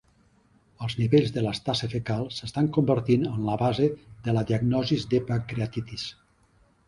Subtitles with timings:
[0.85, 3.89] Els nivells d'elastasa fecal s'estan convertint en la base
[4.29, 6.07] de la diagnosi de pancreatitis.